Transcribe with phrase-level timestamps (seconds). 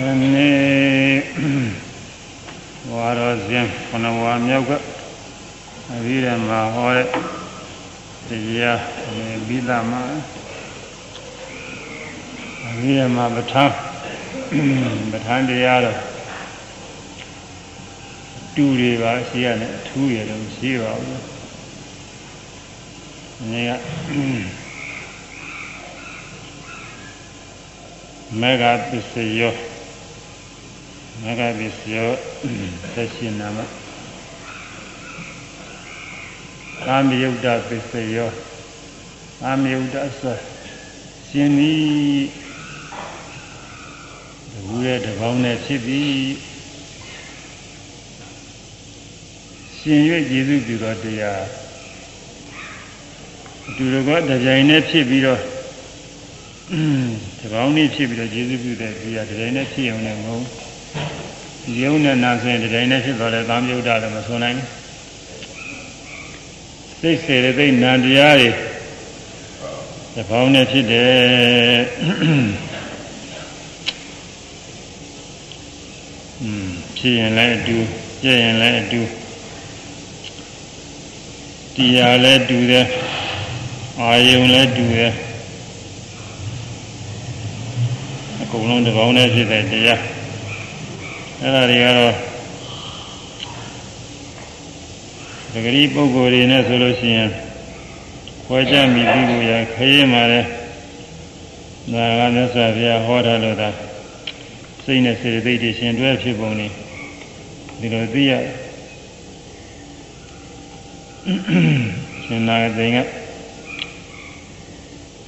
[0.04, 1.18] ေ့
[2.92, 4.70] ဝါရောဇင်းခဏဝါမြောက်က
[5.94, 7.06] အဘိဓမ္မာဟောတဲ့
[8.28, 8.30] တ
[8.60, 8.80] ရား
[9.46, 10.02] ပြီးသားမှာ
[12.66, 13.74] အဘိဓမ္မာပဋ္ဌာန်း
[15.12, 15.98] ပဋ္ဌာန်းတရားတော့
[18.54, 21.20] တူတွေပါရှိရတယ်အထူးရတော့ရှိပါဘူး။
[23.40, 23.70] အနေက
[28.40, 29.54] မေဃပစ္စယော
[31.22, 32.08] မေဃပစ္စယော
[32.94, 33.58] သက်ရှင်နာမ
[36.84, 38.30] ကာမယုတ်တပစ္စယော
[39.40, 40.36] ကာမယုတ်တဆို
[41.28, 41.72] ရှင်ဤ
[44.64, 46.12] ဘူရဲ့တပေါင်းနဲ့ဖြစ်ပြီး
[49.78, 50.00] ရှင်၍
[50.30, 51.42] ကျေစုပြုတော်တရား
[53.68, 55.40] အတူတကွတပြိုင်နဲ့ဖြစ်ပြီးတော့
[57.40, 60.67] တကောင်းလေးဖြစ်ပြီးတော့ကျေစုပြုတဲ့ဒီဟာတတိုင်းနဲ့ဖြစ်အောင်လည်းမဟုတ်
[61.80, 64.58] ရုံနဲ့နာဆိုရင်တတိုင်းနဲ့ဖြစ်သွားတယ်သာမယုဒ္ဓလည်းမဆိုနိုင်
[67.00, 68.50] စိတ်စေတဲ့သိနာတရားတွေ
[70.14, 71.80] တကောင်းနဲ့ဖြစ်တယ်
[76.42, 77.76] อืมဖြစ်ရင်လည်းအတူ
[78.20, 79.00] ပြည့်ရင်လည်းအတူ
[81.76, 82.86] တရားလည်းတူတယ်
[84.00, 85.12] အာယုံလည်းတူတယ်
[88.40, 90.17] အကုန်လုံးတစ်ပေါင်းနဲ့ဖြစ်တဲ့တရား
[91.42, 92.14] အဲ့ဒါတွေကတော့
[95.52, 97.30] ဒဂရီပုဂ္ဂိုလ်တွေနဲ့ဆိုလို့ရှိရင်
[98.44, 100.44] ခွဲခြားမိပြီးလို့ရခရင်มาတယ်
[101.92, 103.68] ဒါကမြတ်စွာဘုရားဟောထားလို့ဒါ
[104.84, 106.66] စိတ်နဲ့စေတသိက်တွေရှင်တွဲဖြစ်ပုံနေ
[107.80, 108.32] ဒီလိုသိရ
[112.24, 112.98] ရှင်နာသိင်က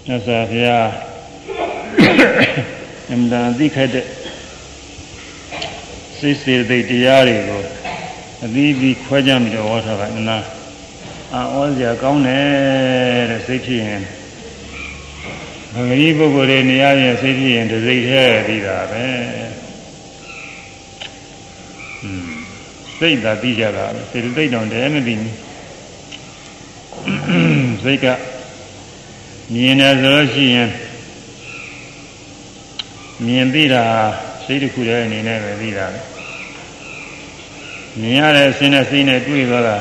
[0.06, 0.86] မြတ်စွာဘုရား
[3.10, 4.06] အမှန်တန်သိခတ်တဲ့
[6.20, 7.62] စိတ်စေသိက်တရားတွေကို
[8.44, 10.38] အသီးသီးခွဲခြားပြီးတော့ဟောထားတာနာ
[11.34, 14.02] အာဩစရာကောင်းတယ်တဲ့စိတ်ဖြစ်ရင်
[15.74, 19.04] ဘဂရီပုဂ္ဂိုလ်တွေနေရာရင်စိတ်ဖြစ်ရင်တစိတ်ထဲပြီးတာပဲ
[22.02, 22.28] อืม
[22.98, 25.36] စိတ်သာသိကြတာပဲစေတသိက်တောင်တည်းမသိဘူး
[27.84, 28.06] စိတ်က
[29.52, 30.70] မြင်တယ်ဆိုလို့ရှိရင်
[33.24, 33.84] မြင်သိတာ
[34.44, 36.00] စိတ်တစ်ခုတည်းအနေနဲ့ပဲသိတာပဲ
[38.00, 39.76] မြင်ရတဲ့အစင်းနဲ့စိတ်နဲ့တွေ့သွားတာ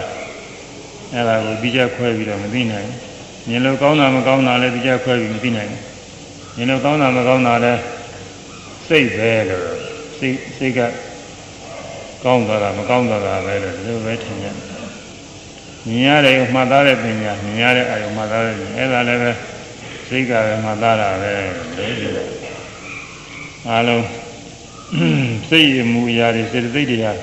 [1.14, 5.82] အဲ့ဒါကိုပြီးကြခွဲပြီးတော့မသိနိုင်ဘူးမြင်လို့ကောင်းတာမကောင်းတာလည်းပြီးကြခွဲပြီးမသိနိုင်ဘူး
[6.56, 7.82] မြင်လို့ကောင်းတာမကောင်းတာလည်း
[8.88, 9.66] စိတ်ပဲလို့
[10.18, 10.80] စိတ်စိတ်က
[12.24, 14.56] ကောင်းသွားတာမကောင်းသွားတာပဲလို့ဒီလိုပဲထင်ရတယ်
[15.88, 19.32] မြင်ရတဲ့မှတ်သားတဲ့ပညာမြင်ရတဲ့အာယုံမှတ်သားတဲ့ပညာအဲ့ဒါလည်းပဲ
[20.08, 22.30] စိတ်ကပဲမှတ်သားတာပဲလို့
[23.70, 24.04] အားလုံး
[25.50, 27.14] စိတ်ရမှုအရာတွေစေတသိက်တွေဟာ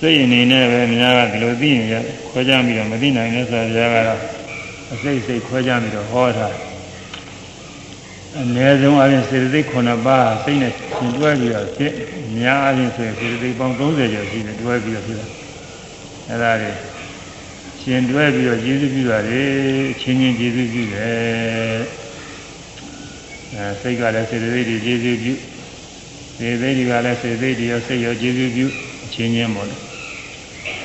[0.00, 1.94] စိတ်အနေနဲ့ပဲများကဒီလိုသိရင်ရ
[2.30, 4.20] ခွဲခြားပြီးတော့မသိနိုင်တဲ့ဆိုရကတော့
[4.92, 6.48] အစိတ်စိတ်ခွဲခြားပြီးတော့ဟောတာ
[8.38, 11.92] အနည်းဆုံးအရင်စေတသိက်9ပါးစိတ်နဲ့ရှင်တွဲပြီးတော့ဖြစ်
[12.38, 15.26] များအရင်ဆိုရင်စေတသိက်ပေါင်း30ကျော်ရှိတယ်တွဲပြီးတော့ဖြစ်တာ
[16.28, 16.70] အဲ့ဒါတွေ
[17.82, 19.42] ရှင်တွဲပြီးတော့ကျေးဇူးပြုတာလေ
[19.92, 21.78] အချင်းချင်းကျေးဇူးပြုတယ်
[23.54, 25.34] အဲစိတ်ကလည်းစေတသိက်တွေကျေးဇူးပြု
[26.38, 28.66] စေတသိက်တွေကလည်းစေတသိက်တွေရောစိတ်ရောကျေးဇူးပြု
[29.04, 29.76] အချင်းချင်းပေါ့လေ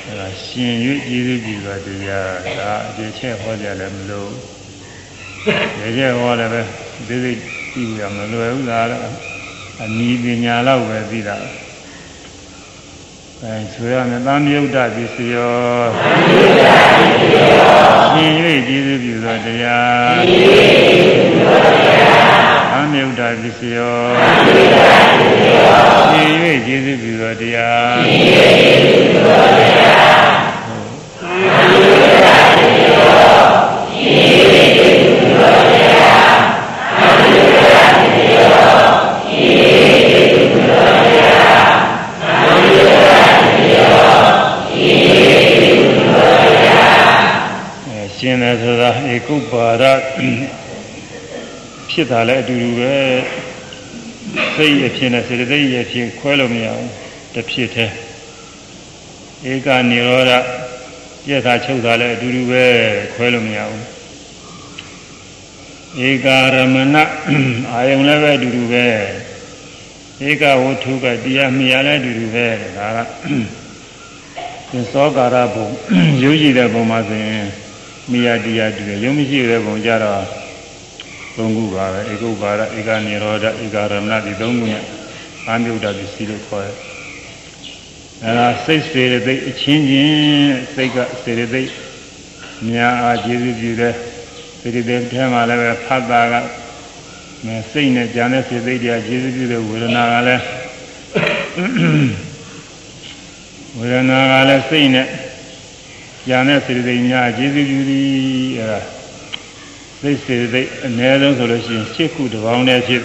[0.06, 0.74] အဲဒါရှင်၍
[1.06, 4.30] ကျေးဇူးပြုတာတရားဒါအခြေချက်ဟောကြလည်းမလို့
[5.80, 6.60] ရေကျဟောလည်းပဲ
[7.08, 7.32] သိသိ
[7.72, 8.86] ပြီးရမလွယ်ဘူးလား
[9.82, 11.36] အနီးပညာလောက်ပဲသိတာ
[13.42, 15.54] အဲဆိုရမယ်သံယုတ်တပစ္စယော
[18.12, 18.32] ရှင်၍
[18.68, 20.20] ကျေးဇူးပြုသောတရား
[21.48, 22.41] သံ
[23.00, 23.96] ယုတ်တပစ္စယော
[26.10, 26.32] ရှင်၍
[26.66, 27.96] ကျေးဇူးပြုသောတရား
[48.16, 49.82] ရှင်တယ်ဆိုတာဧကုပ္ပါဒ
[51.92, 52.94] ဖြစ်တာလည်းအတူတူပဲ
[54.54, 56.90] စိတ်ရဖြစ်နေစေတသိက်ရဖြစ်ခွဲလို့မရဘူး
[57.34, 57.90] တစ်ဖြစ်သေး
[59.50, 60.32] ဧကနေရောဓ
[61.26, 62.64] ပြက်တာချုပ်တာလည်းအတူတူပဲ
[63.14, 63.84] ခွဲလို့မရဘူး
[66.08, 66.96] ဧကာရမဏ
[67.72, 68.86] အာယုံလည်းပဲအတူတူပဲ
[70.28, 72.46] ဧကဝတ္ထုကတရားမြာလည်းအတူတူပဲ
[72.76, 72.98] ဒါက
[74.70, 75.68] သင်္သောကာရဘုံ
[76.22, 77.46] ရုပ်ရှိတဲ့ဘုံမှာဆိုရင်
[78.10, 80.41] မိယာတရားတူတယ်ရုံမရှိတဲ့ဘုံကြတော့
[81.36, 84.82] သုံးခုပါပဲဧကုပါဒဧကနေရောဓဧကရမဏဒီသုံးခုနဲ့
[85.48, 86.76] အာမြုဒ္ဒပစ္စည်းလို့ခေါ်တယ်
[88.24, 91.70] အဲဒါစိတ်စေတသိက်အချင်းချင်းစိတ်ကစေတသိက်
[92.70, 93.94] များအားကျေစုပြုတဲ့
[94.60, 96.34] စေတသိက်ထဲမှာလည်းပဲဖတ်တာက
[97.72, 100.42] စိတ်နဲ့ကြံတဲ့စေတသိက်တွေကကျေစုပြုတဲ့ဝေဒနာကလည်း
[103.78, 105.06] ဝေဒနာကလည်းစိတ်နဲ့
[106.28, 108.06] ကြံတဲ့စေတသိက်များကျေစုပြုသည်
[108.58, 108.80] အဲဒါ
[110.04, 113.02] စိတ်စေတသိက်အနည်းဆုံးဆိုလို့ရှိရင်၈ခုတစ်ပေါင်းတည်းဖြစ်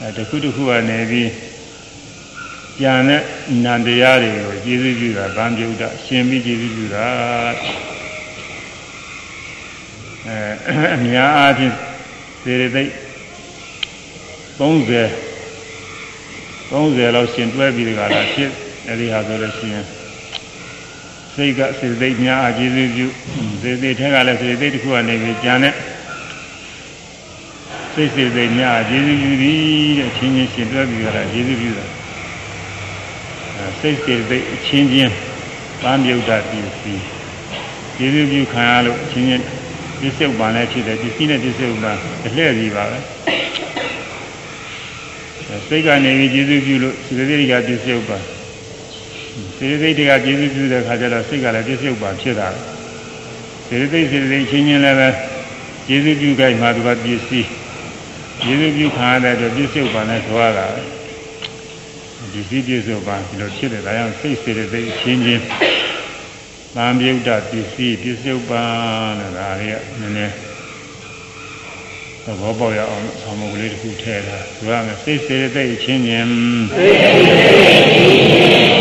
[0.00, 1.30] အဲတစ်ခုတစ်ခုကနေပြီး
[2.80, 3.22] ကြံတဲ့
[3.64, 7.06] နန္တရားတွေကိုကျေစုပြုတာဗံပြုတာရှင်ပြီးကျေစုပြုတာ
[10.26, 11.74] အဲအများအားဖြင့်
[12.42, 12.92] စေတသိက်
[14.58, 15.10] 30
[16.72, 18.50] 30လောက်ရှင်တွဲပြီးတကလားဖြစ်
[18.88, 19.84] အဲဒီဟာဆိုလို့ရှိရင်
[21.36, 23.06] စိတ်ကစေတသိက်များအကျေစုပြု
[23.62, 25.74] စေတသိက်ထက်ကလည်းစေတသိက်တစ်ခုကနေပြီးကြံတဲ့
[27.94, 29.60] စိတ်စေတသိက်များအကျေစုပြုသည်
[29.98, 31.84] တဲ့ချင်းချင်းရှင်တွဲပြီးကြတာကျေစုပြုတာ
[33.80, 35.12] စိတ်စေတသိက်အချင်းချင်း
[35.82, 37.04] ပန်းမြုပ်တာပစ္စည်း
[37.96, 39.44] ကျေစုပြုခံရလို့အချင်းချင်း
[40.00, 42.98] ပစ္စုပန်လည်းဖြစ်တယ်ပစ္စည်းနဲ့ပစ္စုပန်အလှည့်ကြီးပါပဲ
[45.68, 48.22] စိတ်ကနေပြီးကျေစုပြုလို့စေတသိက်ကပစ္စုပန်
[49.56, 52.48] စေတသိက်ကကျေစုပြုတဲ့ခါကျတော့စိတ်ကလည်းပစ္စုပန်ဖြစ်တာ
[53.66, 55.08] စေတသိက်စေတသိက်ချင်းချင်းလည်းပဲ
[55.88, 57.48] ကျေစုပြုကြမှာသူကပစ္စည်း
[58.42, 60.66] ကျေစုပြုခံရတဲ့အတွက်ပစ္စုပန်နဲ့ထွားတာ
[62.32, 65.42] ဒီစည်းပစ္စုပန်ဒီလိုဖြစ်တယ်ဒါကြောင့်စိတ်စေတသိက်ချင်းချင်း
[66.74, 70.34] သံမြုဒ္ဒပစ္စည်းပစ္စုပန်တဲ့ဒါလေးကနည်းနည်း
[72.24, 76.28] သဘောပေါက်ရအောင်ဆောင်းမကလေးတစ်ခုထည့်တာသူကမယ်စိတ်စေတသိက်ချင်းချင်း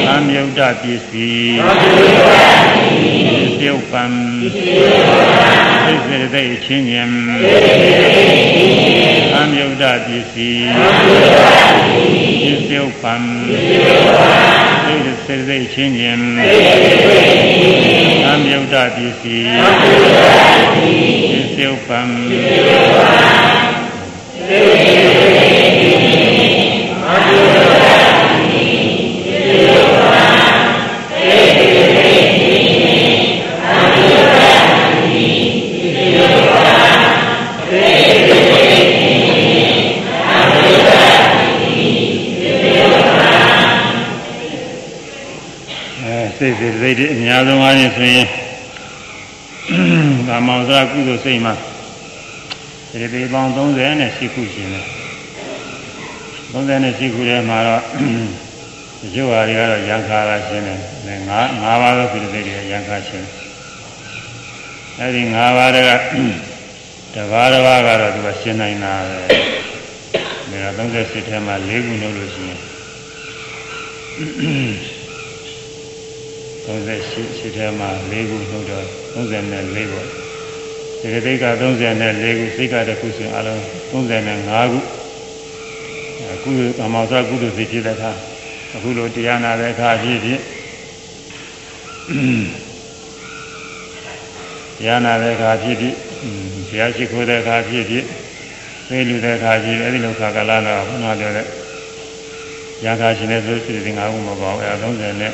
[0.05, 4.13] သံမြုဒ္ဒပစ္စည်းပစ္စုပန်
[5.83, 7.13] စိတ်စေတသိက်ချင်းချင်း
[9.31, 10.67] သံမြုဒ္ဒပစ္စည်း
[12.43, 13.23] ပစ္စုပန်
[14.85, 16.23] စိတ်စေတသိက်ချင်းချင်း
[18.23, 19.49] သံမြုဒ္ဒပစ္စည်း
[21.31, 22.09] ပစ္စုပန်
[46.45, 48.27] စိတ်စိတ်စိတ်တွေအများဆုံးအားဖြင့်ဆိုရင်
[50.27, 51.53] ကာမောဇာကုသိုလ်စိတ်မှာ
[52.91, 54.85] ဒီပေပေါင်း30နဲ့ရှိခုရှင်တယ်
[56.53, 57.83] 30နဲ့ရှိခုထဲမှာတော့
[59.15, 63.25] ရုပ်ဟာတွေကတော့ရံခါလာရှင်တယ်ငါးငါးပါးသောကုသိုလ်စိတ်တွေရံခါရှင်
[64.99, 65.91] အဲဒီငါးပါးတွေက
[67.15, 68.93] တပါးတစ်ပါးကတော့သူကရှင်းနိုင်တာ
[70.49, 72.59] ပဲဒါ30ထဲမှာ၄ခုနှုတ်လို့ရှိရင်
[76.65, 78.85] 38ရှိထဲမှာ၄ခုနှုတ်တော့
[79.15, 80.07] 34ပေါ့
[81.01, 84.79] ဒီကတိတ်က34ခုစိတ်ကတစ်ခုဆိုအလုံး35ခု
[86.33, 86.51] အခု
[86.83, 88.11] အမောဇကုသိုလ်စိတ်ဖြစ်တဲ့အခါ
[88.75, 90.39] အခုလိုတရားနာတဲ့အခါဖြစ်ဖြစ်
[94.77, 95.95] တရားနာတဲ့အခါဖြစ်ဖြစ်
[96.69, 98.05] ဘုရားရှိခိုးတဲ့အခါဖြစ်ဖြစ်
[98.89, 101.47] သိလူတဲ့အခါဖြစ်အဲဒီလိုခါကလာတော့ဘုရားပြောတဲ့
[102.85, 105.33] ရာခါရှင်တဲ့ဆိုစိတ်၅ခုမပေါ့အဲ30နဲ့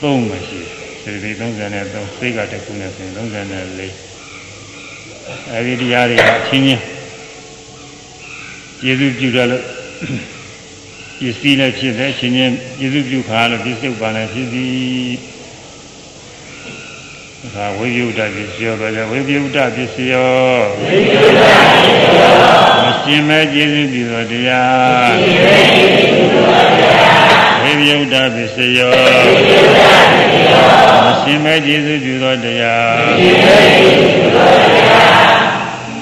[0.00, 0.60] 3မရှိ
[1.02, 4.14] စေတီ30နဲ့3စိတ်ကတခုနဲ့ဆိုရင်34
[5.52, 6.82] အဲဒီတရားတွေကအချင်းချင်း
[8.80, 9.64] ကျေစုပြုတယ်လို့
[11.20, 15.14] ပစ္စည်းလည်းဖြစ်တယ်အချင်းချင်းကျေစုပြုခါလို့ပစ္စုပန်လည်းဖြစ်သည်
[17.54, 20.30] ဒါဝိပယုဒ္ဓပစ္စယောပဲလေဝိပယုဒ္ဓပစ္စယော
[20.80, 21.86] ဝိပယုဒ္ဓပစ္စ
[22.18, 22.36] ယော
[22.82, 27.03] မရှင်မဲ့ကျေစုပြုသောတရားမရှင်မဲ့ကျေစုပြုသောတရားဝိပ
[27.88, 28.92] ယုဒ္ဓပစ္စယော
[31.04, 35.22] မရှင်မဲ့ကျေစုပြုသောတရားမရှင်မဲ့ကျေစုပြုသောတရား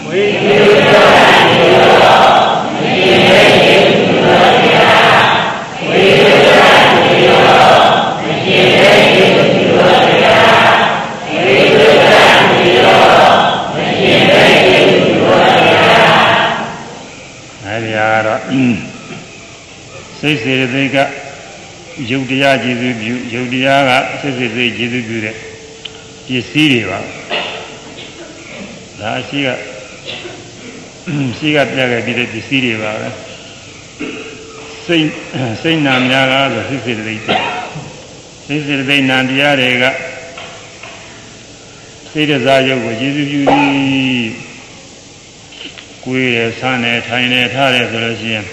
[0.04, 5.24] ဝိပယုဒ္ဓပစ္စယောမရှင်မဲ့ကျေစုပြုသောတရား
[5.86, 7.40] ဝိပယုဒ္ဓပစ္စယော
[8.18, 10.74] မရှင်မဲ့ကျေစုပြုသောတရား
[11.28, 13.02] ဝိပယုဒ္ဓပစ္စယော
[13.74, 16.20] မရှင်မဲ့ကျေစုပြုသောတရား
[17.64, 18.40] အဲဒီကတော့
[20.18, 20.96] စိတ်စေတသိက်က
[22.10, 23.90] ယုတ်တရားကျေစုပြုယုတ်တရားက
[24.20, 25.34] စစ်စစ်စိတ်ကျေစုပြုတဲ့
[26.26, 26.98] ပစ္စည်းတွေပါ
[29.00, 29.48] ဒါရှိက
[31.38, 33.08] ရှိကပြခဲ့ပြီးတဲ့ပစ္စည်းတွေပါပဲ
[34.86, 35.06] စိတ်
[35.62, 37.22] စိတ်နာများကဆိုစစ်စစ်တိတ်
[38.46, 39.84] စိတ်စစ်တိတ်နာတရားတွေက
[42.12, 44.30] စိတ်တစားယုတ်ကိုကျေစုပြုပြီး
[46.04, 48.46] ကိုယ်ရဆန်းနေထိုင်နေထားတယ်ဆိုလို့ရှိရင်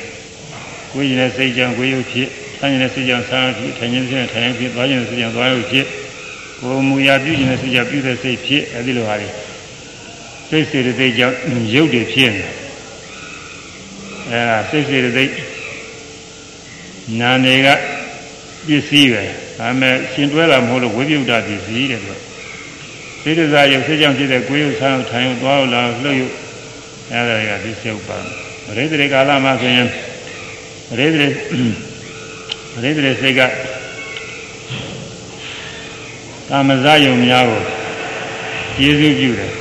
[0.92, 2.30] ကိုယ်ရင်တဲ့စိတ်ကြောင့်ကိုယ်ရုပ်ဖြစ်
[2.60, 5.86] ဆန်းရင်တဲ့စိတ်ကြောင့်ဆန်းရုပ်ဖြစ်ထိုင်ရင်တဲ့ထိုင်ရုပ်ဖြစ်သွားရင်တဲ့စိတ်ကြောင့်သွားရုပ်ဖြစ်
[6.60, 9.30] ကိုယ်မူရာပြုရင်တဲ့စိတ်ကြောင့်ပြုတဲ့စိတ်ဖြစ်အဲဒီလိုဟာတွေ
[10.50, 11.36] စိတ်စေတသိက်ကြောင့်
[11.74, 12.46] ရုပ်တွေဖြစ်နေ
[14.30, 15.34] အဲဒါစိတ်စေတသိက်
[17.20, 17.68] နာနေက
[18.68, 19.24] ပစ္စည်းပဲ
[19.58, 22.14] ဒါပေမဲ့ရှင်တွဲတာမဟုတ်လို့ဝိပယုဒ္ဓပစ္စည်းတဲ့သူ
[23.22, 26.34] စိတ္တဇာယုတ်စိတ်ကြောင့်ဖြစ်တဲ့ကိုယ်ရုပ်ဆန်းထိုင်ရုပ်သွားရုပ်လာလှုပ်ရုပ်
[27.14, 28.18] အဲဒါတွေကပစ္စည်းဥပါ
[28.66, 29.88] ပရိသေကာလမှာဆိုရင်
[30.90, 31.28] ပရိသေ
[32.74, 33.42] ပရိသေစိတ်က
[36.50, 37.62] ကာမဇယုံများကို
[38.78, 39.54] ကျေစုပြုတယ်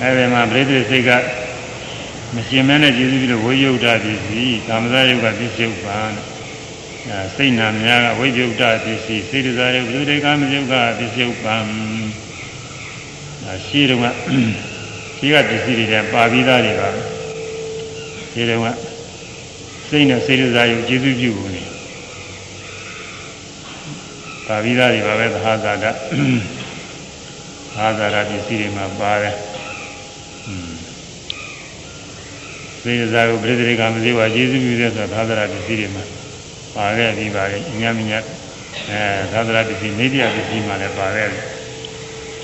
[0.00, 1.10] အဲဒီမှာပရိသေစိတ်က
[2.34, 5.98] မရှင်မဲနဲ့ကျေစုပြုလို့ဝိယုဒ္ဓပစ္စည်းကာမဇယုတ်ကပစ္စည်းဥပါ
[7.08, 11.56] အဲစိတ်နာများကဝိယုဒ္ဓပစ္စည်းစိတ်ဇာယုတ်ပရိသေကာမဇယုတ်ကပစ္စည်းဥပါ
[13.44, 14.04] အဲရှိတော့က
[15.16, 16.88] ရှိကပစ္စည်းတွေပါပြီးသားတွေပါ
[18.32, 18.66] ဒီတော့က
[19.88, 21.55] စိတ်နဲ့စေတစာယုတ်ကျေစုပြုနေ
[24.46, 25.90] ပါပြီးသားတွေပါပဲသဟာဇာတသာ
[27.98, 29.36] ဇာတပစ္စည်းတွေမှာပါတယ်
[32.80, 36.04] စေတစာယုတ်ပြိတ္တိကမစေဝါကျေစုပြုတဲ့ဆိုတာသာဇာတပစ္စည်းတွေမှာ
[36.76, 38.12] ပါခဲ့ပြီးပါလေညမည
[38.90, 41.42] အဲသာဇာတပစ္စည်းနေတရားပစ္စည်းမှာလည်းပါခဲ့တယ်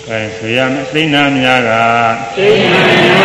[0.09, 1.71] အဲဆိုရမယ်စိတ်နာများက
[2.37, 3.25] စိတ်နာများ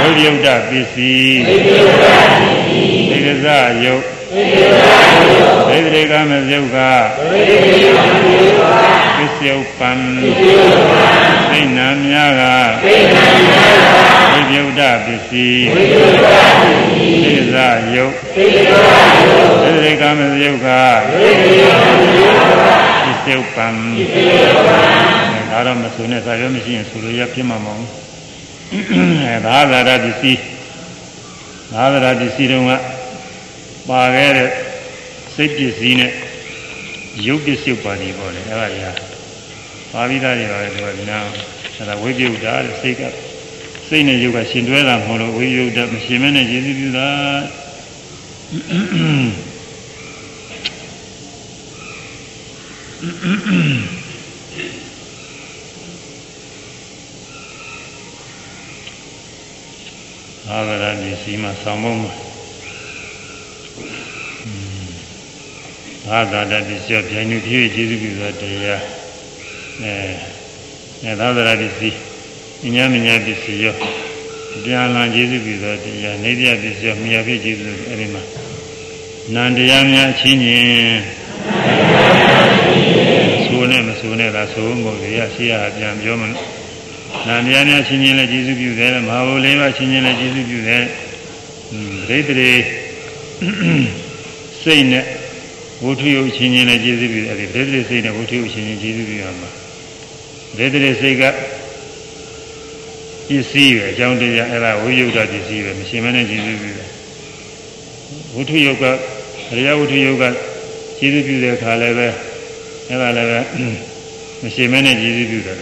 [0.00, 4.96] ဝိရုဒ္ဓပစ္စည်းဝိရုဒ္ဓပစ္စည်းသိက္ခာယုတ် သိက္ခာ
[5.70, 8.62] ယုတ်သိက္ခာမဇုတ်ကသိက္ခာမဇုတ်က
[9.16, 11.04] ပစ္စယုတ်ပံပစ္စယုတ်ပံ
[11.50, 12.42] စိတ်နာများက
[12.82, 20.80] စိတ်နာများကဝိရုဒ္ဓပစ္စည်းဝိရုဒ္ဓပစ္စည်းသိက္ခာယုတ်သိက္ခာယုတ်သိက္ခာမဇုတ်ကသိက္ခာ
[21.86, 22.68] မဇုတ်က
[23.04, 24.76] ပစ္စယုတ်ပံပစ္စယုတ်ပံ
[25.50, 27.92] ဒါတော့မဆိုနဲ့သာရောမရှိရင်ဆိုလိုရဖြစ်မှာမဟုတ်ဘူး
[29.24, 30.40] အဲသာသာရပစ္စည်း
[31.72, 32.72] သာသာရပစ္စည်းတုန်းက
[33.88, 34.50] ပါခဲ့တဲ့
[35.34, 36.12] စိတ်ပစ္စည်းနဲ့
[37.26, 38.92] ရုပ်ပစ္စည်းပါနေပေါ့လေအဲ့ဒါကြီးဟာ
[39.92, 41.18] ပါပြီးသားတွေပါလေဒီကဒီနာ
[41.76, 43.02] အဲ့ဒါဝိပယုဒ္ဓတဲ့စိတ်က
[43.88, 47.08] စိတ်နဲ့ရုပ်ကရှင်တွဲတာမဟုတ်လို့ဝိပယုဒ္ဓမရှင်မဲနဲ့ယေရှုပြုတာ
[48.52, 49.50] 嗯。
[60.48, 62.29] အာဂရပစ္စည်းမှာဆောင်းမုံမှာ
[66.12, 68.82] အာဂရပစ္စည်းပြိုင်နေပြည့်ကျေစုပြုသောတရား
[69.82, 69.94] အဲ
[71.04, 71.98] အဲသာသရပစ္စည်း
[72.76, 73.74] ဉာဏ်ဉာဏ်ပစ္စည်းရော
[74.64, 78.22] ပြန်လာကျေစုပြုသောတရားနေပြပစ္စည်းရောမြာဖြစ်ကျေစုအဲဒီမှာ
[79.34, 80.66] နန္တရားများအချင်းချင်း
[83.44, 86.46] ဆိုနဲ့မဆိုနဲ့သာဆိုမို့ရရှိရပြန်ပြောမလို့
[87.26, 90.82] နာမည်များချင်းချင်းလည်းကျေးဇူးပြုတယ်မဟာဘုလေးပါချင်းချင်းလည်းကျေးဇူးပြုတယ်
[92.08, 92.52] ဒိဋ္ဌိ
[94.62, 95.19] စိတ်နဲ့
[95.82, 99.48] ဝုထုယုတ်ချင်းချင်းလည်းကျေးဇူးပြုတယ်အဲဒီဒိဋ္ဌိစိတ်နဲ့ဝုထုယုတ်ချင်းချင်းကျေးဇူးပြုရမှာ
[100.56, 101.22] ဒိဋ္ဌိစိတ်က
[103.28, 106.88] ပစ္စည်းပဲအကြောင်းတရားအဲ့ဒါဝိယုဒ္ဓပစ္စည်းပဲမရှင်မနဲ့ကျေးဇူးပြုတယ်
[108.34, 108.84] ဝုထုယုတ်က
[109.50, 110.24] အရိယဝုထုယုတ်က
[110.98, 112.08] ကျေးဇူးပြုတဲ့အခါလည်းပဲ
[112.88, 113.40] အဲ့ဒါလည်းပဲ
[114.42, 115.56] မရှင်မနဲ့ကျေးဇူးပြုတယ်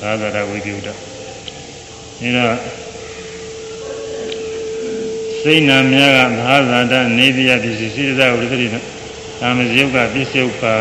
[0.00, 0.94] သာသရဝိပယုဒ္ဓဒါ
[2.36, 2.56] တော့
[5.42, 8.66] စိတ်နာများကမဟာဇာတနေပြပစ္စည်းစိတ္တဝိသတိ
[9.40, 10.76] သာမဇယုတ်ကပစ္စယုတ်ပါ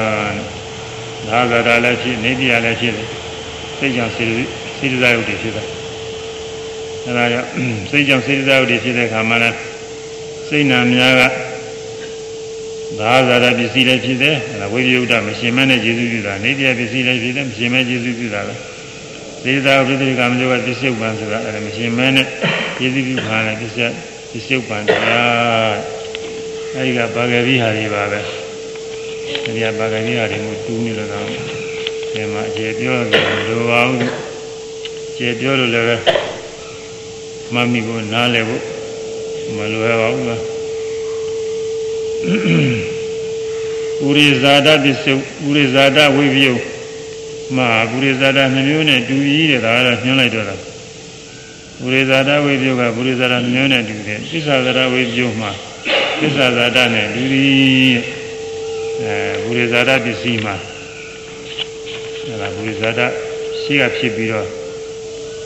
[1.27, 3.07] သာဇာတလည်းဖြစ်နေပြလည်းဖြစ်တယ်
[3.77, 4.25] စိတ်ကြောင့်စိ
[4.77, 5.63] စိတ္တယုတ်တွေဖြစ်တာ
[7.05, 7.47] အဲဒါကြောင့်
[7.89, 9.57] စိတ်ကြောင့်စိတ္တယုတ်တွေဖြစ်တဲ့အခါမှာလည်း
[10.47, 11.21] စိတ်နာများက
[12.99, 18.61] သာဇာတပစ္စည်းလည်းဖြစ်တယ်အဲဒါဝိပယုဒ္ဓမရှင်မနဲ့ကျေစုပြုတာနေပြပစ္စည်းလည်းဖြစ်တယ်မရှင်မဲ့ကျေစုပြုတာလည်း
[19.43, 22.27] သေသာဝိသေကမကျောကပစ္စုပန်ဆိုတာအဲ့ဒါမရှင်မဲနဲ့
[22.81, 23.77] ယေတိပြုခါနဲ့ပစ္စ
[24.31, 25.75] ပစ္စုပန်တရား
[26.75, 28.42] အဲ့ဒီကပါဂရိဟာတွေပါပဲ
[29.23, 31.25] ဒီကပါဂရိဟာတွေကိုတူးနေလို့တော့
[32.13, 34.11] ဒီမှာအခြေပြောတယ်လိုပါဘူး
[35.17, 36.03] ခြေပြောလို့လည်း
[37.53, 38.63] မမီကိုနားလဲဖို့
[39.55, 40.41] မလွယ်ပါဘူးလား
[44.05, 45.13] ဥရိဇာတပစ္စု
[45.47, 46.61] ဥရိဇာတဝိပယုတ်
[47.57, 50.55] မှာပုရိသတာနှမျိုးနဲ့တူကြီးတဲ့ဒါကတော့ညွှန်းလိုက်တော့တာ
[51.81, 55.51] ပုရိသတာဝိပယုကပုရိသတာနှမျိုးနဲ့တူတယ်သစ္စာသရဝိပယုမှာ
[56.19, 58.22] သစ္စာသရနဲ့တူကြီး
[59.03, 60.55] အဲပုရိသတာပစ္စည်းမှာ
[62.27, 63.07] အဲဒါပုရိသတာ
[63.61, 64.47] ရှိကဖြစ်ပြီးတော့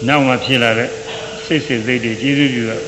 [0.08, 0.90] နောက်မှဖြစ်လာတဲ့
[1.46, 2.84] စိတ်စိတ်စိတ်တွေကျေးဇူးပြုတော့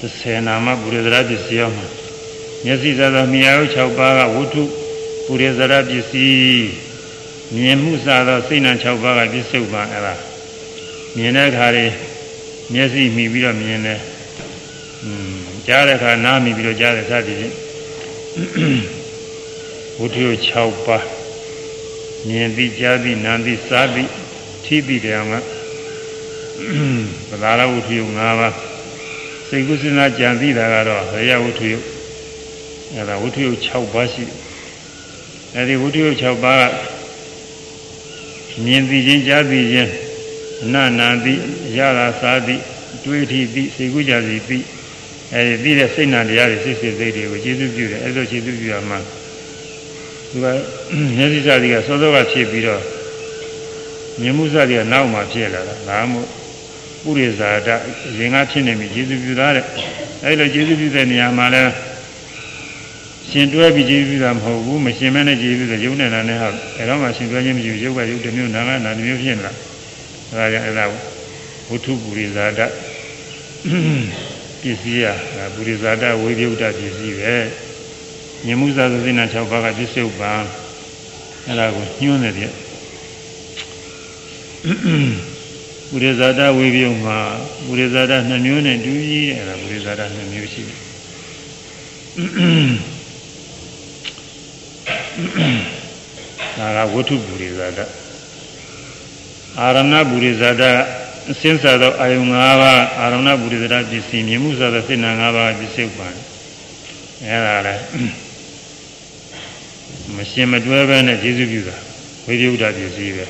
[0.00, 1.86] သစေနာမပုရိသတာပစ္စည်းမှာ
[2.64, 4.62] မျက်စိသာသောမြာယု6ပါးကဝုထု
[5.26, 6.68] ပုရိသရပစ္စည်း
[7.54, 10.14] မြင်မှုစသောစိတ်နှံ6ပါးကပစ္စုပန်အဲ့ဒါ
[11.16, 11.86] မြင်တဲ့အခါတွေ
[12.72, 14.00] မျက်စိမှီပြီးတော့မြင်တယ်
[15.04, 15.36] อืม
[15.66, 17.54] ကြားတဲ့အခါနားမှီပြီးတော့ကြားတယ်စသည်ဖြင့်
[19.98, 20.26] ဝိတ္ထု
[20.56, 21.04] 6ပါး
[22.28, 24.10] မြင်ပြီးကြားပြီးနားပြီးစားပြီး
[24.64, 25.34] ထိပြီးတယ်အောင်က
[27.30, 28.54] ပဒါရဝိတ္ထု5ပါး
[29.48, 31.70] စိတ်ကုသနာကြံပြီးတာကတော့ရယဝိတ္ထု
[32.94, 34.24] အဲဒါဝိတ္ထု6ပါးရှိ
[35.54, 36.62] အဲဒီဝိတ္ထု6ပါးက
[38.64, 39.90] မြင်ပြီးခြင်းကြားပြီးခြင်း
[40.62, 41.40] အနနာပြီး
[41.76, 42.62] ရတာစားပြီး
[43.04, 44.64] တွေးထီပြီးစိတ်ကူးကြစီပြီး
[45.34, 48.94] အဲဒီပြီးတဲ့စိတ်နာတရားတွေစိတ်စိတ်စိတ်တွေကိုကျေစုပြုတယ်အဲလိုကျေစုပြုရမှ
[50.30, 50.46] သူက
[51.16, 52.82] မျက်စိစသည်ကစောစောကဖြစ်ပြီးတော့
[54.20, 56.22] မြင်မှုစသည်ကနောက်မှဖြစ်လာတာဒါမှမ
[57.02, 57.68] ဟုတ်ပုရိဇာတ
[58.18, 59.64] ရင်ကဖြစ်နေပြီကျေစုပြုတာတဲ့
[60.24, 61.62] အဲလိုကျေစုပြုတဲ့နေရာမှာလဲ
[63.30, 69.52] ရှင်တွဲပြီးကျေးဇူးတာမဟုတ်ဘူးမရှင်မဲနဲ့ကျေးဇူးတယ်ရုပ်နဲ့နာနဲ့ဟာအဲတော့မှရှင်တွဲခြင်းမရှိဘူးရုပ်ကရုပ်တစ်မျိုးနာကနာတစ်မျိုးဖြစ်လာ
[70.30, 70.84] အဲဒါကြောင့်အဲဒါ
[71.68, 72.60] ဝုထုပူရိဇာတ
[74.66, 75.06] ပစ္စည်းရ
[75.54, 77.36] ပူရိဇာတဝိပယုတ်တပစ္စည်းပဲ
[78.44, 80.42] မြမှုသာသစိနာ6ပါးကပစ္စုပန်
[81.48, 82.44] အဲဒါကိုညွှန်းတယ်ပြ
[85.90, 87.18] ပူရိဇာတဝိပယုတ်မှာ
[87.64, 90.78] ပူရိဇာတ2မျိုးနဲ့တူကြီးတဲ့အဲဒါပူရိဇာတ2မျိုးရှိတယ်
[96.58, 97.78] ဒါကဝတ္ထုပူရိဇာတ
[99.58, 101.05] အာရဏပူရိဇာတအ
[101.40, 106.08] စင်းစားသောအာယုံ၅ပါးအာရဏပူရိဇာတပစ္စည်းမြင်မှုစားသောစိတ်နာ၅ပါးပစ္စည်းပါ
[107.24, 107.82] အဲဒါလည်း
[110.16, 111.76] မရှင်မတွဲပဲနဲ့ကျေစုပြုတာ
[112.26, 113.26] ဝိပယုဒ္ဓပစ္စည်းပဲ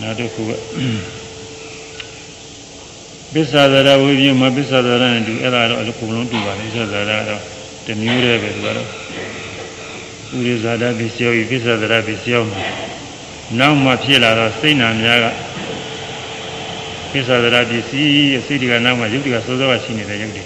[0.00, 0.50] နောက်တစ်ခုက
[3.32, 7.42] ပစ္ဆာဇာဝိပယမပစ္ဆာဇာနဲ့တူအဲ့ဒါတော့အကုန်လုံးတူပါလေပစ္ဆာဇာကတော့
[7.86, 9.01] တမျိုးတည်းပဲသူကတော့
[10.34, 12.42] ဥရိဇာတပစ္စယောဤပစ္ဆာဇာပစ္စယော
[13.58, 15.26] နောက်မှဖြစ်လာတော့စိတ်နာများက
[17.12, 20.44] ပစ္ဆာဇာပစ္စည်းစိတ်တွေကနောက်မှယုတ်တွေကစောစောကရှိနေတဲ့ယုတ်တွေ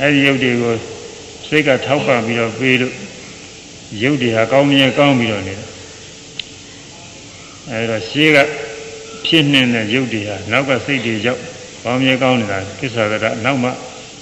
[0.00, 0.74] အဲ့ဒီယုတ်တွေကို
[1.48, 2.94] စိတ်ကထောက်ပံ့ပြီးတော့ပေးလို့
[4.02, 5.68] ယုတ်တွေဟာကောင်းမြဲကောင်းပြီးတော့နေတယ်
[7.70, 8.38] အဲ့တော့ရှေးက
[9.26, 11.40] ဖြစ်နေတဲ့ယုတ်တွေဟာနောက်ကစိတ်တွေရောက်
[11.84, 13.70] ကောင်းမြဲကောင်းနေတာကိစ္စကနောက်မှ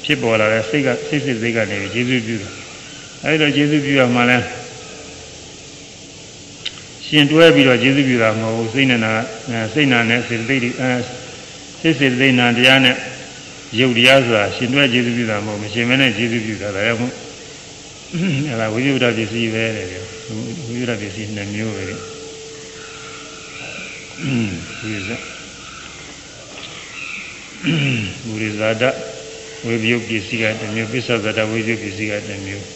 [0.05, 2.53] ဖြစ်ပေါ်လာတဲ့စိတ်ကစိတ်စိတ်စိတ်ကနေကျေးဇူးပြုတယ်
[3.25, 4.62] အဲဒီတော့ကျေးဇူးပြုရမှလည်း
[7.15, 9.13] ရှင်တွဲပြီးတော့ကျေးဇူးပြုတာမဟုတ်ဘူးစိတ်နဲ့နာ
[9.73, 10.91] စိတ်နာနဲ့စေတသိက်အဲ
[11.81, 12.97] စိတ်စေတသိက်နာတရားနဲ့
[13.79, 17.13] ရုပ်တရားဆိုတာရှင်တွဲကျေးဇူးပြုတာမဟုတ်ဘူးရှင်မနဲ့ကျေးဇူးပြုတာဒါကြောင့်မို့
[18.49, 19.87] အဲဒါဝိသုဒ္ဓပစ္စည်းပဲတဲ့
[20.67, 21.85] ဝိသုဒ္ဓပစ္စည်းနှစ်မျိုးပဲ
[24.23, 25.11] อืมဒီစ
[28.27, 28.83] မူရိဇာတ
[29.67, 32.67] ဝိပယုတ်ပစ္စည်းကတစ်မျိုးပစ္စဇာတဝိပယုတ်ပစ္စည်းကတစ်မျိုး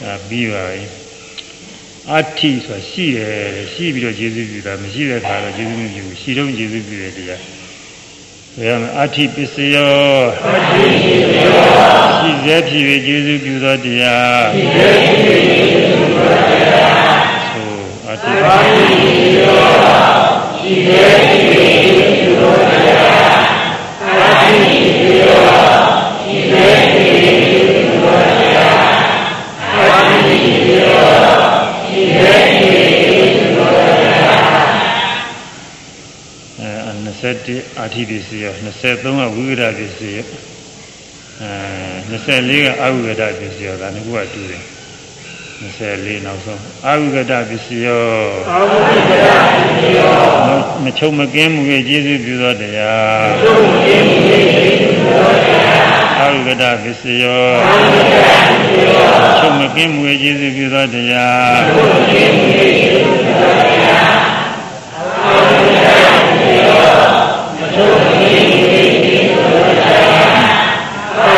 [0.00, 0.97] ဒါပြီးပါပြီ
[2.12, 7.40] အဋ္ဌိဆိုတာရှိတယ်ရှိပြီးတော့ကျေးဇူးပြုတာမရှိတဲ့ခါတော့ကျေးဇူးမပြုဘူးရှိတော့ကျေးဇူးပြုတယ်တရား
[8.58, 9.94] ဘယ်မှာအဋ္ဌိပစ္စယော
[10.44, 11.60] အဋ္ဌိပစ္စယော
[12.18, 16.96] ရှိစေဖြစ်ပြီးကျေးဇူးပြုသောတရားရှိစေဖြစ်ပြီးကျေးဇူးပြုသောတရား
[17.52, 19.66] သို့အဋ္ဌိပစ္စယော
[20.56, 25.67] ရှိစေဖြစ်ပြီးကျေးဇူးပြုသောတရား
[37.28, 40.26] 21အာထိပစ္စည်းရော23ကဝိဝဒပစ္စည်းရော
[41.40, 44.62] အဲ24ကအာဝိဝဒပစ္စည်းရောဒါနှစ်ခုကတူတယ်
[45.58, 48.04] 24နောက်ဆုံးအာဝိကတပစ္စည်းယော
[48.50, 48.76] အာဝိ
[49.08, 50.12] ကတပစ္စည်းယော
[50.84, 55.88] မချုံမကင်းမှုရဲ့ကျေးဇူးပြုသောတရားမချုံမကင်းမှုရဲ့ကျေးဇူးပြုသောတရား
[56.18, 64.10] အာဝိကတပစ္စည်းယောအာဝိကတပစ္စည်းယောမချုံမကင်းမှုရဲ့ကျေးဇူးပြုသောတရားမချုံမကင်းမှုရဲ့ကျေးဇူးပြုသောတရား
[65.24, 67.84] အာဝိကတပစ္စည်းယောမချုံမကင်းမှုရဲ့ကျေးဇူးပြုသောတရား အာ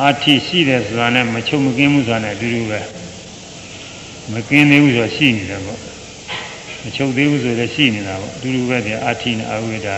[0.00, 2.80] အာထိရှိတယ်ဆိုတာနဲ့မချုပ်မကင်းဘူးဆိုတာနဲ့အတူတူပဲ
[4.32, 5.80] မကင်းသေးဘူးဆိုတော့ရှိနေတယ်ပေါ့
[6.82, 9.96] မချုပ်သေးဘူးဆိုတော့ရှိနေတာပေါ့အတူတူပဲဒီအာထိနဲ့အဝိဒါ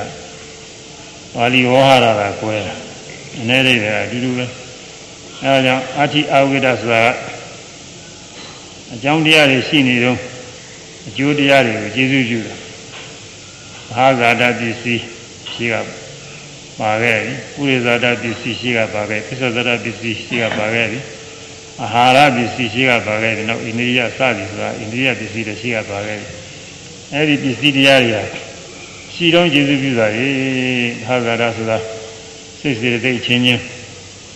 [1.35, 2.92] ပါဠိဝဟရတာကွဲတာ
[3.39, 4.47] အနေနဲ့ပဲအတူတူပဲ
[5.43, 7.03] အဲဒါကြောင့်အာထိအဝိဒါဆိုတာ
[8.95, 10.19] အကြောင်းတရားတွေရှိနေတော့
[11.09, 12.55] အကျိုးတရားတွေကိုကျေစုပြုတာ
[13.97, 15.03] အာဇာတပစ္စည်း
[15.53, 15.75] ရှိက
[16.79, 21.01] ပါခဲ့ပြီပုရိသတာပစ္စည်းရှိကပါခဲ့ပိစ္ဆဇတာပစ္စည်းရှိကပါခဲ့ပြီ
[21.83, 26.29] အာဟာရပစ္စည်းရှိကပါခဲ့ပြီနောက်အိန္ဒိယစသည်ဆိုတာအိန္ဒိယပစ္စည်းတွေရှိကပါခဲ့ပြီ
[27.13, 28.27] အဲ့ဒီပစ္စည်းတရားတွေက
[29.15, 30.29] ရှရှိတော့ကျေစုပြုတာရေ
[31.07, 31.79] ဟာဇာရဆိုတာ
[32.63, 33.61] စိတ်စေတသိက်ချင်းချင်း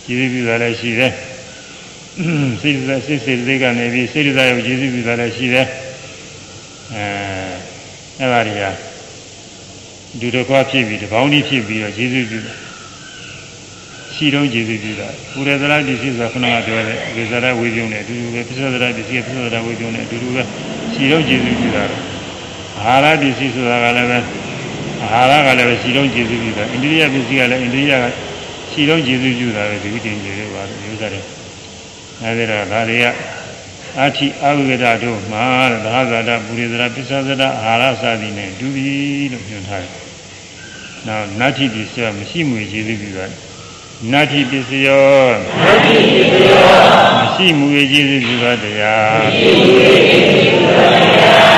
[0.05, 1.13] ကျေစုပြုတာလည်းရှိတယ်
[2.61, 5.67] စိတ်စိတ်စေတသိက်ကနေပြီးစိတ်ရသရောကျေစုပြုတာလည်းရှိတယ်
[6.93, 7.05] အဲ
[8.19, 8.63] အဲ့ဒါတွေက
[10.19, 12.53] ဒုတစ်ခွဖြစ်ပြီးတပေါင်းကြီးဖြစ်ပြီးတော့ကျေစုပြုတာ
[14.15, 20.43] ရှိတော့ကျေစုပြုတာပုရဇရာပစ္စည်းဆိုတာခုနကပြောတဲ့ဝိဇရာဝေပြုံးနဲ့အတူတူပဲပစ္စဇရာပစ္စည်းပစ္စဇရာဝေပြုံးနဲ့အတူတူပဲ
[20.93, 21.83] ရှိတော့ကျေစုပြုတာ
[22.83, 24.19] အာဟာရပစ္စည်းဆိုတာကလည်းပဲ
[25.03, 28.05] အာဟာရကလည်းပဲရှိတော့ကျေစုပြုတာအိန္ဒိယပစ္စည်းကလည်းအိန္ဒိယက
[28.71, 31.21] ရှိတော့ကျေစုပြုတာပဲဒီတင်ကျေတွေပါလို့ဥစ္စာတွေ
[32.21, 33.05] အဲဒီတော့ဒါတွေက
[33.99, 38.87] အဋ္ဌိအဝိကဒတို့မှာတဲ့သာဇာတပုရိသရာပစ္စဇရာအာဟာရစသည်နဲ့တူပြီ
[39.31, 39.91] လို့ပြောထားတယ်။
[41.07, 43.25] နောက်နတ္ထိပစ္စယမရှိမွေကျေစုပြုတာ
[44.11, 45.07] နတ္ထိပစ္စယော
[45.63, 46.67] နတ္ထိပစ္စယော
[47.17, 51.57] မရှိမူရဲ့ကျေးဇူးပြုသောတရားမရှိမူရဲ့ကျေးဇူးပြုသောတရား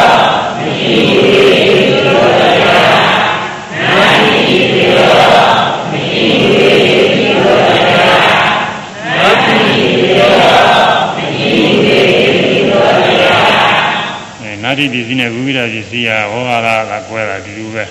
[14.70, 17.84] နတ္ထိပစ္စည်းနဲ့ဝိဝိဒပစ္စည်းဟာဟောဟာရကကွဲတာဒီလိုပဲ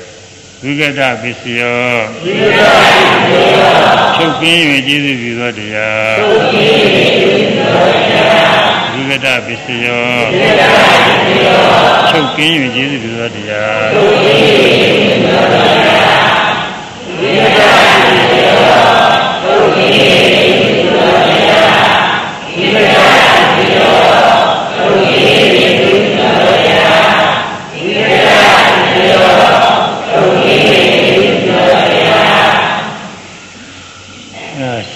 [0.63, 1.80] ဝိကတပစ္စယော
[2.24, 3.72] ဝိကတပစ္စယော
[4.15, 8.52] ချုပ်ကင်း၍ကျေးဇူးပြုသောတရားချုပ်ကင်း၍ကျေးဇူးပြုသောတရား
[8.94, 11.62] ဝိကတပစ္စယောဝိကတပစ္စယော
[12.10, 16.30] ချုပ်ကင်း၍ကျေးဇူးပြုသောတရားချုပ်ကင်း၍ကျေးဇူးပြုသောတရား
[17.20, 18.60] ဝိကတပစ္စယော
[19.44, 19.94] ချုပ်ကင်း၍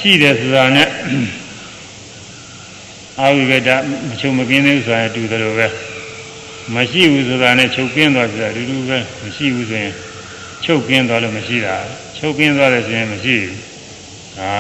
[0.04, 0.88] ရှိတယ်ဆိုတာနဲ့
[3.20, 3.70] အာဝိကတ
[4.08, 5.68] မချုပ်မကင်းသေးဘူးဆိုတာတူတယ်လို့ပဲ
[6.76, 9.94] မရှိဘူးဆိုတာနဲ့ချုပ်ကင်းသွားဆိုတာအတူတူပဲမရှိဘူးဆိုရင်
[10.66, 11.76] ချုပ်ကင်းသွားလို့မရှိတာ
[12.18, 13.56] ချုပ်ကင်းသွားတယ်ဆိုရင်မရှိဘူး
[14.38, 14.54] ဒါ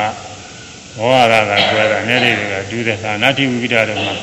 [0.97, 4.15] ဘောရတာကပြောတာနဲ့တွေကတူတယ်သာနာတိဝိကတတော့မှာ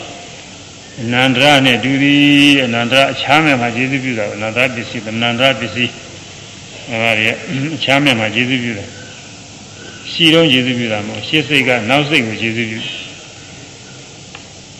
[1.00, 5.92] အနန္တရနဲ့တူသည်အနန္တရအချမ်းမဲ့မှာကျေးဇူးပြုတာအနန္တရပစ္စည်းသမန္တရပစ္စည်း
[6.90, 7.26] အဲဒါတွေ
[7.76, 8.88] အချမ်းမဲ့မှာကျေးဇူးပြုတယ်
[10.12, 12.80] ရှိတော့ကျေးဇူးပြုတာမဟုတ်ရှေ့စိတ်ကနောက်စိတ်ကိုကျေးဇူးပြု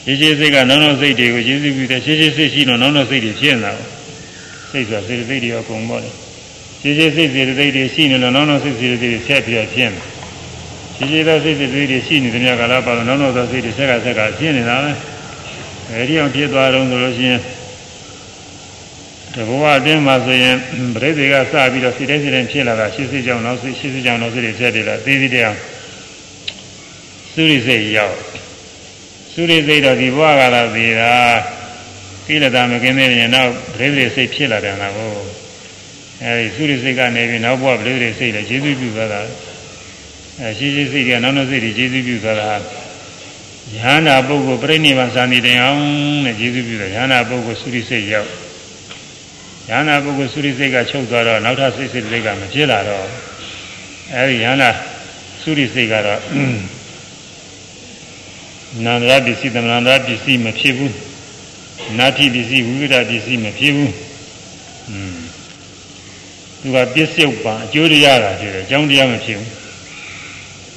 [0.04, 3.72] ရှေ့ရှေ့စိတ်ကနောက်နောက်စိတ်တွေကိုကျေးဇူးပြုတယ်ရှေ့ရှေ့စိတ်ရှိတော့နောက်နောက်စိတ်တွေဖြစ်နေတာ
[4.70, 6.10] စိတ်ဆိုတာစေတသိက်တွေအကုန်ပေါ့လေ
[6.80, 10.00] ရှေ့ရှေ့စိတ်စေတသိက်တွေရှိနေလို့နောက်နောက်စိတ်စေတသိက်တွေဆက်ပြီးဖြစ်နေ
[10.96, 14.92] ရှေ့ရှေ့သောစိတ်စေတသိက်တွေရှိနေတဲ့မြတ်ကလာပါတော့နောက်နောက်သောစိတ်တွေဆက်ကဆက်ကဖြစ်နေတာပဲ
[15.90, 17.40] အဲဒီအောင်ဖြစ်သွားတော့ဆိုလို့ရှိရင်
[19.34, 20.56] တဘဝအတွင်းမှာဆိုရင်
[20.94, 25.56] ပရိသေကစပြီးတော့စိတ်တိုင်းစိတ်တိုင်းဖြစ်လာတာရှစ်စိတ်ကြောင့်နောက်စိတ်ရှစ်စိတ်ကြောင့်နောက်စိတ်တွေဖြစ်တယ်လားသိသိတရား
[27.34, 28.16] သုရိစိတ်ရောက်
[29.32, 31.14] သုရိစိတ်တော့ဒီဘဝကလာသေးတာ
[32.26, 35.12] ကိလေသာမကင်းသေးရင်နောက်ပရိသေစိတ်ဖြစ်လာတယ်လားကို
[36.22, 39.20] အဲဒီသုရိစိတ်ကနေပြီးနောက်ဘဝပရိသေစိတ်လည်းကျေစုပြုသွားတာ
[40.40, 42.50] အဲရှင်းရှင်းစိတ်ကနောက်နောက်စိတ်တွေကျေစုပြုသွားတာ
[43.76, 45.82] ယန္တာပုဂ္ဂိုလ်ပြိဋိဘံဇာတိတင်အောင်
[46.24, 48.30] နဲ့ကျေစုပြုတယ်ယန္တာပုဂ္ဂိုလ်သုရိစိတ်ရောက်
[49.70, 53.06] ယန္နာပုဂ္ဂိုလ်သုရိစိတ်ကချုပ်သွားတော့နောက်ထပ်စိတ်စိတ်တွေကမဖြစ်လာတော့
[54.14, 54.70] အဲဒီယန္နာ
[55.42, 56.20] သုရိစိတ်ကတော့
[58.84, 60.94] နန္ဒရာပစ္စည်းသမန္ဒရာပစ္စည်းမဖြစ်ဘူး
[61.98, 63.92] နာတိပစ္စည်းဝိဝိဒပစ္စည်းမဖြစ်ဘူး
[64.90, 65.16] อืม
[66.60, 69.50] သူကပစ္စုပန်အကျိုးတရားတာဖြစ်တယ်အကြောင်းတရားမဖြစ်ဘူး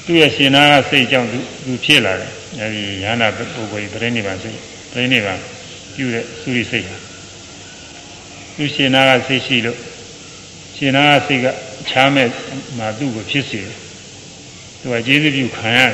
[0.06, 4.58] သူ့ရဲ့ရှင်နာကစိတ်ကြောင့်သူသူဖြစ်လာတယ်အဲဒီယန္နာပုဂ္ဂိုလ်ပြိဋိဘံစိတ်
[4.92, 5.34] ပြိဋိဘံ
[5.96, 7.13] ပြုတဲ့သုရိစိတ်ဟာ
[8.56, 9.78] သူရှင်နာကစိတ်ရှိလို့
[10.76, 11.46] ရှင်နာကစိတ်က
[11.90, 12.28] ချားမဲ့
[12.78, 13.78] မှာသူ့ကိုဖြစ်စေတယ်
[14.80, 15.94] သူကကျေးဇူးပြုခံရတယ်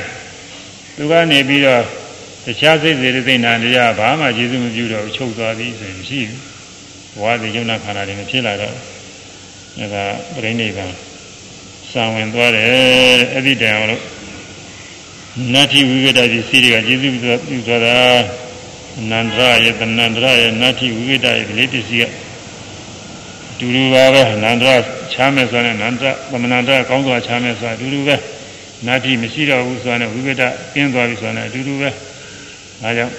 [0.96, 1.82] သူကနေပြီးတော့
[2.44, 6.40] တခြားစိတ်စေတသိက်နာတရားဘာမှကျေးဇူးမပြုတော့ချုပ်သွားပြီဆိုရင်မရှိဘူး
[7.16, 8.74] ဘဝတည်ယုံနာခန္ဓာတွေမဖြစ်လာတော့
[9.78, 10.86] အဲဒါပြိဋိဘံ
[11.90, 12.66] စာဝင်သွားတယ်
[13.32, 14.02] အဲ့ဒီတိုင်အောင်လို့
[15.52, 17.34] နတ္ထိဝိကတပစ္စည်းတွေကကျေးဇူးပြု
[17.66, 17.98] သွားတာ
[19.10, 22.04] နန္ဒရရဲ့တဏ္ဍရရဲ့နတ္ထိဝိကတရဲ့ဒီလေးပစ္စည်းက
[23.60, 24.72] တူတူပါပဲနန္ဒရ
[25.12, 28.16] ချားမယ်ဆိုရင်နန္ဒရသမဏန္ဒရကောင်းစွာချားမယ်ဆိုတာအတူတူပဲ
[28.86, 30.42] နာတိမရှိတော့ဘူးဆိုရင်ဝိပဒ
[30.72, 31.88] ကျင်းသွားပြီဆိုရင်အတူတူပဲ
[32.82, 33.14] ဒါကြောင့်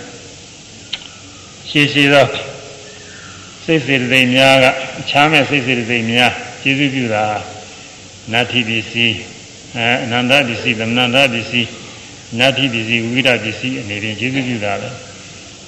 [1.70, 2.26] ရှည်ရှည်သော
[3.66, 4.66] စိတ်စေတသိက်များက
[5.10, 7.24] ချားမဲ့စိတ်စေတသိက်များကျေစုပြုတာ
[8.32, 9.18] နာတိပစ္စည်း
[9.78, 11.70] အဲအနန္တပစ္စည်းသမဏန္တပစ္စည်း
[12.40, 14.90] နာတိပစ္စည်းဝိပဒပစ္စည်းအနေဖြင့်ကျေစုပြုတာပဲ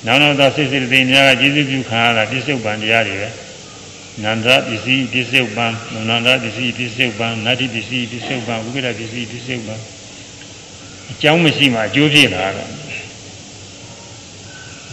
[0.05, 3.29] နောက်နောက်သောစိတ်စေတသိက်များကကျေစုပြုခံရတာပြစ္ဆုတ်ပံတရားတွေပဲ
[4.21, 5.73] နန္ဒပစ္စည်းပစ္စုပန်
[6.10, 9.80] နန္ဒပစ္စည်းပစ္စုပန်နတ္တိပစ္စည်းပစ္စုပန်ဝိကရပစ္စည်းပစ္စုပန်
[11.12, 12.65] အကြောင်းမရှိမှအကျိုးဖြစ်လာတာ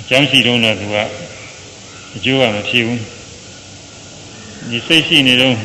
[0.01, 0.97] အကြောင်းရှိတော့တော့သူက
[2.17, 3.01] အကျိုးကမဖြစ်ဘူး
[4.71, 5.57] ဒီစိတ်ရှိနေတော့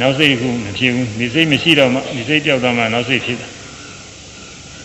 [0.00, 3.48] နောက်စိတ်ကမဖြစ်ဘူးဒီစိတ်မရှိတော့မှဒီစိတ်ကြောက်တော့မှနောက်စိတ်ဖြစ်တာ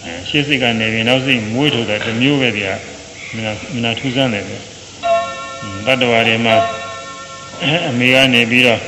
[0.04, 2.70] အဲရှေ့စိတ်ကနေပြီးနောက်စိတ်မွေးထုတ်တာတစ်မျိုးပဲဒီက
[3.36, 4.56] မနာမနာထူးဆန်းတယ်ဗျ
[5.86, 6.56] တတ္တဝါတွေမှာ
[7.90, 8.82] အမေကနေပြီးတော့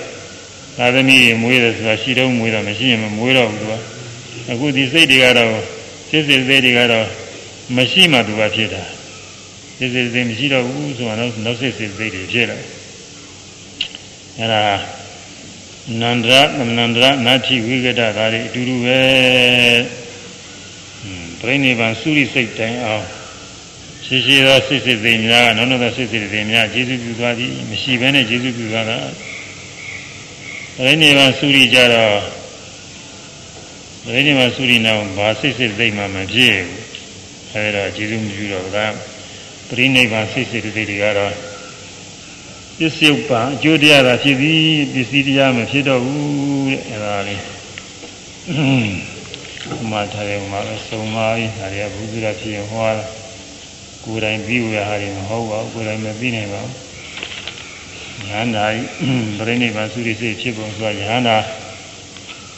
[0.77, 3.73] သာသမီတွေမွေးတယ်ဆိုတာရှိတော့မွေးတော့မရှိရင်မမွေးတော့ဘူးသူက
[4.51, 5.51] အခုဒီစိတ်တွေကတော့
[6.09, 7.07] စိတ်စိတ်စိတ်တွေကတော့
[7.75, 8.83] မရှိမှသူကဖြစ်တာ
[9.77, 12.57] စိတ်စိတ်စိတ်မရှိတော့ဘူးဆိုတော့နောက်စိတ်စိတ်စိတ်တွေဖြစ်လာ
[14.37, 14.63] အဲ့ဒါ
[16.01, 16.33] နန္ဒရ
[16.77, 18.99] နန္ဒရနာတိဝိကတဒါတွေအတူတူပဲ
[21.39, 23.05] ပြိဋိဘံသုရိစိတ်တိုင်အောင်
[24.05, 28.99] ရှိရှိသောစိတ်စိတ်သိများကနောက်နောက်သောစိတ်စိတ်သိများကျေစုပြုသွားသည်မရှိဘဲနဲ့ကျေစုပြုသွားတာ
[30.75, 32.17] ပြိဋိဘံသုရိကြတော့
[34.05, 36.81] ပြိဋိဘံသုရိနောက်ဘာစိတ်စိတ်သိမှမဖြစ်ဘူး
[37.53, 38.79] အဲဒါကျေစုမပြုတော့ဘူးက
[39.69, 41.33] ပြိဋိဘံစိတ်စိတ်သိတွေကတော့
[42.77, 47.43] ပစ္စယုပ္ပံအကျိုးတရားသာဖြစ်သည်ပစ္စည်းတရားမဖြစ်တော့ဘူးတဲ့အဲဒါလေး
[49.91, 53.18] မှထားတယ်မှာပဲစုံပါပြီဒါတွေကဘုရားဖြစ်ရင်ဟောတာ
[54.03, 56.75] ကိုယ်တိုင်ပြီးဝရဟာတွေမဟုတ်ပါဘူးကိုယ်တိုင်မပြီးနိုင်ပါဘူး
[58.29, 58.65] ဉာဏ်သာ
[59.37, 61.37] ပြိဋိဘံသုရိစိတ်ဖြစ်ပုံဆိုတာဉာဏ်သာ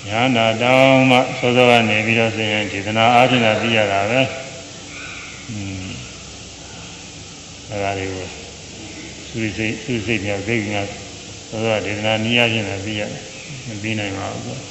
[0.10, 4.22] ဉာဏ်သာတောင်းမှစောစောကနေပြီးတော့ဆိုရင်ဒေသနာအားဖြင့်သာသိရတာပဲ
[5.50, 5.86] อืม
[7.70, 8.26] အဲဒါတွေကို
[9.30, 10.82] သုရိစိတ်သုရိစိတ်များသိညာ
[11.50, 13.22] သောသောဒေသနာနည်းအားဖြင့်သာသိရတယ်
[13.68, 14.71] မပြီးနိုင်ပါဘူး